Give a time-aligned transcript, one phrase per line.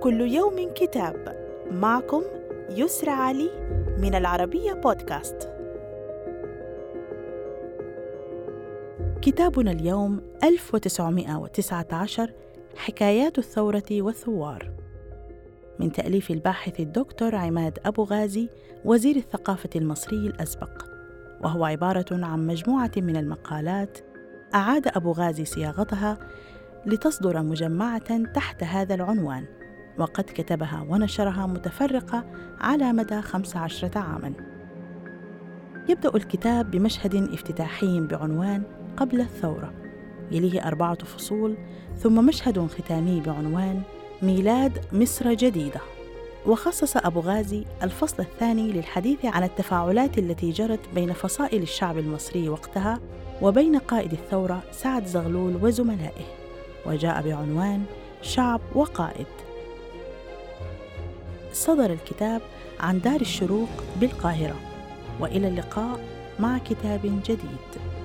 [0.00, 1.36] كل يوم كتاب.
[1.70, 2.22] معكم
[2.70, 3.50] يسرى علي
[3.98, 5.50] من العربية بودكاست.
[9.22, 12.32] كتابنا اليوم 1919
[12.76, 14.70] حكايات الثورة والثوار.
[15.78, 18.48] من تأليف الباحث الدكتور عماد أبو غازي
[18.84, 20.82] وزير الثقافة المصري الأسبق.
[21.44, 23.98] وهو عبارة عن مجموعة من المقالات
[24.54, 26.18] أعاد أبو غازي صياغتها
[26.86, 29.57] لتصدر مجمعة تحت هذا العنوان.
[29.98, 32.24] وقد كتبها ونشرها متفرقة
[32.60, 34.32] على مدى خمس عشرة عاماً.
[35.88, 38.62] يبدأ الكتاب بمشهد افتتاحي بعنوان
[38.96, 39.72] قبل الثورة
[40.30, 41.56] يليه أربعة فصول
[41.96, 43.82] ثم مشهد ختامي بعنوان
[44.22, 45.80] ميلاد مصر جديدة.
[46.46, 53.00] وخصص أبو غازي الفصل الثاني للحديث عن التفاعلات التي جرت بين فصائل الشعب المصري وقتها
[53.42, 56.24] وبين قائد الثورة سعد زغلول وزملائه.
[56.86, 57.84] وجاء بعنوان
[58.22, 59.26] شعب وقائد.
[61.58, 62.40] صدر الكتاب
[62.80, 63.68] عن دار الشروق
[64.00, 64.56] بالقاهرة.
[65.20, 66.00] وإلى اللقاء
[66.40, 67.97] مع كتاب جديد.